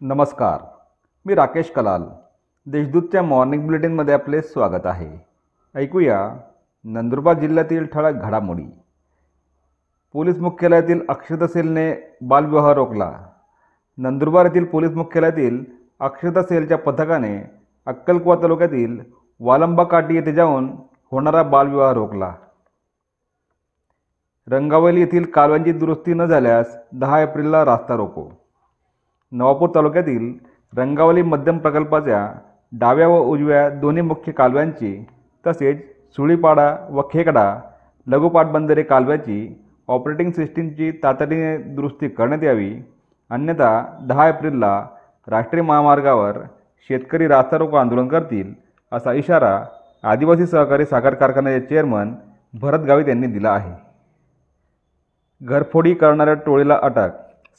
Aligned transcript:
नमस्कार 0.00 0.60
मी 1.26 1.34
राकेश 1.34 1.70
कलाल. 1.70 2.02
देशदूतच्या 2.66 3.22
मॉर्निंग 3.22 3.64
बुलेटिनमध्ये 3.66 4.14
आपले 4.14 4.42
स्वागत 4.42 4.86
आहे. 4.86 5.26
ऐकूया 5.74 6.36
नंदुरबार 6.84 7.38
जिल्ह्यातील 7.38 7.86
ठळक 7.86 8.14
घडामोडी. 8.14 8.64
पोलीस 10.12 10.38
मुख्यालयातील 10.38 11.00
अक्षता 11.08 11.46
सेलने 11.46 12.16
बालविवाह 12.20 12.72
रोखला. 12.72 13.26
नंदुरबार 13.98 14.44
येथील 14.44 14.64
पोलीस 14.64 14.90
मुख्यालयातील 14.90 15.64
अक्षता 16.00 16.42
सेलच्या 16.42 16.78
पथकाने 16.78 17.50
अक्कलकुवा 17.86 18.36
तालुक्यातील 18.36 19.00
वालंबा 19.40 19.84
काठी 19.84 20.14
येथे 20.14 20.32
जाऊन 20.32 20.76
होणारा 21.10 21.42
बालविवाह 21.42 21.92
रोखला. 21.92 22.34
रंगावली 24.48 25.00
येथील 25.00 25.24
कालव्यांची 25.24 25.72
दुरुस्ती 25.72 26.14
न 26.14 26.26
झाल्यास 26.26 26.76
दहा 26.92 27.20
एप्रिलला 27.20 27.64
रास्ता 27.64 27.96
रोको. 27.96 28.45
नवापूर 29.32 29.68
तालुक्यातील 29.74 30.32
रंगावली 30.76 31.22
मध्यम 31.22 31.58
प्रकल्पाच्या 31.58 32.28
डाव्या 32.72 33.08
व 33.08 33.18
उजव्या 33.22 33.68
दोन्ही 33.70 34.02
मुख्य 34.02 34.32
कालव्यांची 34.32 35.06
तसेच 35.46 35.82
सुळीपाडा 36.16 36.76
व 36.90 37.02
खेकडा 37.12 37.60
लघुपाटबंदरे 38.06 38.82
कालव्याची 38.82 39.64
ऑपरेटिंग 39.88 40.30
सिस्टीमची 40.30 40.90
तातडीने 41.02 41.56
दुरुस्ती 41.56 42.08
करण्यात 42.08 42.42
यावी. 42.44 42.74
अन्यथा 43.30 43.98
दहा 44.08 44.28
एप्रिलला 44.28 44.86
राष्ट्रीय 45.28 45.62
महामार्गावर 45.62 46.38
शेतकरी 46.88 47.26
रास्ता 47.28 47.58
रोको 47.58 47.76
आंदोलन 47.76 48.08
करतील 48.08 48.52
असा 48.92 49.12
इशारा 49.12 49.64
आदिवासी 50.02 50.46
सहकारी 50.46 50.84
साखर 50.84 51.14
कारखान्याचे 51.14 51.66
चेअरमन 51.66 52.12
भरत 52.54 52.78
गावित 52.78 53.08
यांनी 53.08 53.26
दिला 53.26 53.50
आहे. 53.50 53.72
घरफोडी 55.42 55.94
करणाऱ्या 55.94 56.34
टोळीला 56.34 56.78
अटक 56.82 57.10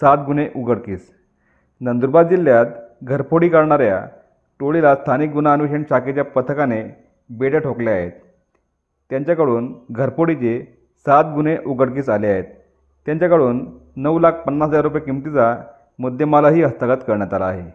सात 0.00 0.18
गुन्हे 0.26 0.48
उघडकीस. 0.56 1.10
नंदुरबार 1.80 2.26
जिल्ह्यात 2.28 2.66
घरफोडी 3.02 3.48
करणाऱ्या 3.48 4.06
टोळीला 4.60 4.94
स्थानिक 4.94 5.30
गुन्हा 5.30 5.52
अन्वेषण 5.52 5.82
शाखेच्या 5.88 6.24
पथकाने 6.24 6.82
बेड्या 7.30 7.60
ठोकल्या 7.60 7.94
आहेत. 7.94 8.12
त्यांच्याकडून 9.10 9.74
घरफोडीचे 9.92 10.84
सात 11.06 11.24
गुन्हे 11.34 11.56
उघडकीस 11.66 12.08
आले 12.08 12.26
आहेत. 12.26 12.44
त्यांच्याकडून 13.06 13.66
नऊ 13.96 14.18
लाख 14.18 14.32
पन्नास 14.32 14.68
हजार 14.68 14.82
रुपये 14.82 15.00
किमतीचा 15.00 15.56
मुद्देमालाही 15.98 16.62
हस्तगत 16.62 17.02
करण्यात 17.06 17.34
आला 17.34 17.44
आहे. 17.44 17.70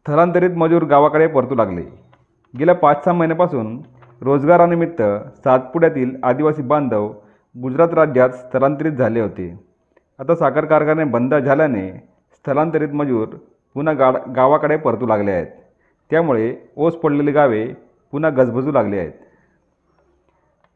स्थलांतरित 0.00 0.50
मजूर 0.50 0.82
गावाकडे 0.82 1.26
परतू 1.26 1.54
लागले. 1.54 1.82
गेल्या 2.58 2.74
पाच 2.74 3.04
सहा 3.04 3.14
महिन्यापासून 3.14 3.82
रोजगारानिमित्त 4.20 5.02
सातपुड्यातील 5.44 6.16
आदिवासी 6.22 6.62
बांधव 6.62 7.12
गुजरात 7.62 7.94
राज्यात 7.94 8.30
स्थलांतरित 8.30 8.92
झाले 8.92 9.20
होते. 9.20 9.66
आता 10.18 10.34
साखर 10.34 10.64
कारखाने 10.64 11.04
बंद 11.04 11.34
झाल्याने 11.34 11.90
स्थलांतरित 12.32 12.88
मजूर 12.88 13.28
पुन्हा 13.74 13.94
गाड 13.94 14.16
गावाकडे 14.36 14.76
परतू 14.76 15.06
लागले 15.06 15.30
आहेत. 15.30 15.46
त्यामुळे 16.10 16.54
ओस 16.76 16.94
पडलेली 16.94 17.32
गावे 17.32 17.66
पुन्हा 18.12 18.30
गजबजू 18.30 18.72
लागली 18.72 18.98
आहेत. 18.98 19.12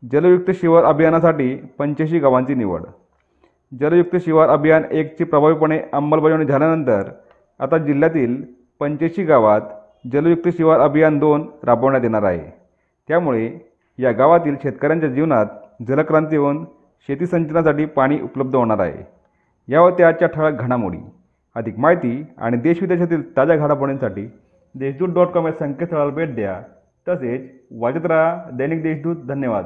जलयुक्त 0.02 0.50
शिवार 0.50 0.84
अभियानासाठी 0.84 1.54
पंच्याऐंशी 1.78 2.18
गावांची 2.18 2.54
निवड. 2.54 2.82
जलयुक्त 3.80 4.16
शिवार 4.16 4.48
अभियान 4.48 4.82
एकची 4.90 5.24
प्रभावीपणे 5.24 5.80
अंमलबजावणी 5.92 6.44
झाल्यानंतर 6.44 7.10
आता 7.60 7.78
जिल्ह्यातील 7.78 8.42
पंच्याऐंशी 8.80 9.24
गावात 9.24 9.60
जलयुक्त 10.12 10.48
शिवार 10.48 10.80
अभियान 10.80 11.18
दोन 11.18 11.48
राबवण्यात 11.64 12.02
येणार 12.02 12.22
आहे. 12.22 12.52
त्यामुळे 13.08 13.50
या 13.98 14.12
गावातील 14.12 14.56
शेतकऱ्यांच्या 14.62 15.08
जीवनात 15.08 15.46
जलक्रांती 15.88 16.36
होऊन 16.36 16.64
शेती 17.08 17.26
सिंचनासाठी 17.26 17.84
पाणी 17.84 18.20
उपलब्ध 18.20 18.56
होणार 18.56 18.78
आहे. 18.78 19.19
यावर 19.70 19.90
होत्या 19.90 20.08
आजच्या 20.08 20.28
ठळक 20.28 20.60
घडामोडी. 20.60 20.98
अधिक 21.54 21.78
माहिती 21.78 22.26
आणि 22.38 22.56
देशविदेशातील 22.56 23.36
ताज्या 23.36 23.56
घडामोडींसाठी 23.56 24.30
देशदूत 24.74 25.08
डॉट 25.08 25.26
कॉम 25.26 25.46
या 25.46 25.52
संकेतस्थळाला 25.52 26.10
भेट 26.10 26.34
द्या. 26.34 26.60
तसेच 27.08 27.42
वाजत 27.70 28.06
राहा 28.06 28.50
दैनिक 28.52 28.82
देशदूत. 28.82 29.16
धन्यवाद. 29.16 29.64